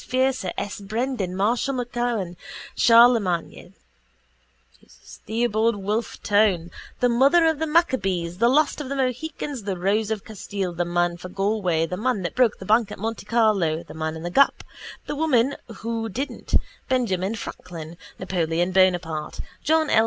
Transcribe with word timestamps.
Fursa, 0.00 0.50
S. 0.56 0.80
Brendan, 0.80 1.36
Marshal 1.36 1.74
MacMahon, 1.74 2.34
Charlemagne, 2.74 3.74
Theobald 5.26 5.76
Wolfe 5.76 6.22
Tone, 6.22 6.70
the 7.00 7.10
Mother 7.10 7.44
of 7.46 7.58
the 7.58 7.66
Maccabees, 7.66 8.38
the 8.38 8.48
Last 8.48 8.80
of 8.80 8.88
the 8.88 8.96
Mohicans, 8.96 9.64
the 9.64 9.76
Rose 9.76 10.10
of 10.10 10.24
Castile, 10.24 10.72
the 10.72 10.86
Man 10.86 11.18
for 11.18 11.28
Galway, 11.28 11.84
The 11.84 11.98
Man 11.98 12.22
that 12.22 12.34
Broke 12.34 12.58
the 12.58 12.64
Bank 12.64 12.90
at 12.90 12.98
Monte 12.98 13.26
Carlo, 13.26 13.82
The 13.82 13.92
Man 13.92 14.16
in 14.16 14.22
the 14.22 14.30
Gap, 14.30 14.64
The 15.06 15.14
Woman 15.16 15.54
Who 15.80 16.08
Didn't, 16.08 16.54
Benjamin 16.88 17.34
Franklin, 17.34 17.98
Napoleon 18.18 18.72
Bonaparte, 18.72 19.40
John 19.62 19.90
L. 19.90 19.98